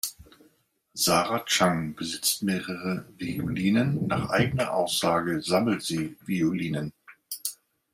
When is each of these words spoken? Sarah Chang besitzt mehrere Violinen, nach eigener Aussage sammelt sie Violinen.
Sarah 0.95 1.43
Chang 1.45 1.93
besitzt 1.93 2.41
mehrere 2.41 3.05
Violinen, 3.19 4.07
nach 4.07 4.31
eigener 4.31 4.73
Aussage 4.73 5.43
sammelt 5.43 5.83
sie 5.83 6.17
Violinen. 6.25 6.91